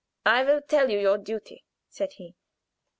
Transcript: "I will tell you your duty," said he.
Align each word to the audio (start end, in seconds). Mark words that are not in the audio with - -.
"I 0.25 0.43
will 0.43 0.61
tell 0.63 0.89
you 0.89 0.97
your 0.97 1.19
duty," 1.19 1.63
said 1.87 2.13
he. 2.13 2.33